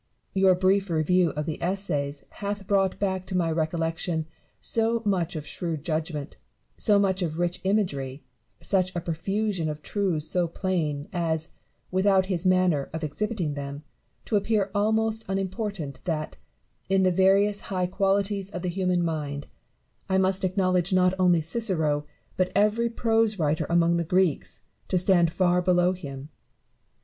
Your 0.33 0.55
brief 0.55 0.89
review 0.89 1.29
of 1.33 1.45
the 1.45 1.61
Essays 1.61 2.25
hath 2.37 2.65
brought 2.65 2.97
back 2.97 3.23
to 3.27 3.37
my 3.37 3.51
recollection 3.51 4.25
so 4.59 5.03
much 5.05 5.35
of 5.35 5.45
shrewd 5.45 5.85
judgment, 5.85 6.37
so 6.75 6.97
much 6.97 7.21
of 7.21 7.37
rich 7.37 7.61
imagery, 7.63 8.23
such 8.61 8.95
a 8.95 8.99
profusion 8.99 9.69
of 9.69 9.83
truths 9.83 10.25
so 10.27 10.47
plain, 10.47 11.07
as 11.13 11.49
(without 11.91 12.25
his 12.25 12.47
manner 12.47 12.89
of 12.93 13.03
exhibiting 13.03 13.53
them) 13.53 13.83
to 14.25 14.35
appear 14.37 14.71
almost 14.73 15.23
unimportant 15.27 16.03
that, 16.05 16.35
in 16.89 17.03
the 17.03 17.11
various 17.11 17.59
high 17.69 17.85
qualities 17.85 18.49
of 18.49 18.63
the 18.63 18.69
human 18.69 19.05
mind, 19.05 19.45
I 20.09 20.17
must 20.17 20.43
acknowledge 20.43 20.91
not 20.91 21.13
only 21.19 21.41
Cicero, 21.41 22.07
but 22.37 22.51
every 22.55 22.89
prose 22.89 23.37
writer 23.37 23.67
among 23.69 23.97
the 23.97 24.03
Greeks, 24.03 24.61
to 24.87 24.97
stand 24.97 25.31
far 25.31 25.61
below 25.61 25.91
him. 25.93 26.29